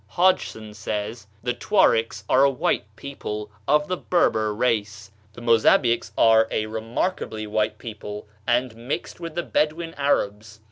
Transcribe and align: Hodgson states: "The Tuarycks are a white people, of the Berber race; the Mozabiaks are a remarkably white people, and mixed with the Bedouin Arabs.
Hodgson 0.07 0.73
states: 0.73 1.27
"The 1.43 1.53
Tuarycks 1.53 2.23
are 2.27 2.43
a 2.43 2.49
white 2.49 2.85
people, 2.95 3.51
of 3.67 3.87
the 3.87 3.97
Berber 3.97 4.51
race; 4.51 5.11
the 5.33 5.41
Mozabiaks 5.43 6.11
are 6.17 6.47
a 6.49 6.65
remarkably 6.65 7.45
white 7.45 7.77
people, 7.77 8.27
and 8.47 8.75
mixed 8.75 9.19
with 9.19 9.35
the 9.35 9.43
Bedouin 9.43 9.93
Arabs. 9.99 10.59